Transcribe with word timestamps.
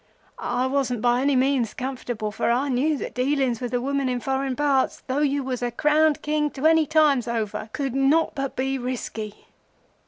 I 0.39 0.65
wasn't 0.65 1.05
any 1.05 1.35
means 1.35 1.75
comfortable, 1.75 2.31
for 2.31 2.49
I 2.49 2.69
knew 2.69 2.97
that 2.97 3.13
dealings 3.13 3.61
with 3.61 3.71
a 3.71 3.79
woman 3.79 4.09
in 4.09 4.19
foreign 4.19 4.55
parts, 4.55 5.03
though 5.05 5.19
you 5.21 5.43
was 5.43 5.61
a 5.61 5.69
crowned 5.69 6.23
King 6.23 6.49
twenty 6.49 6.87
times 6.87 7.27
over, 7.27 7.69
could 7.71 7.93
not 7.93 8.33
but 8.33 8.55
be 8.55 8.79
risky. 8.79 9.45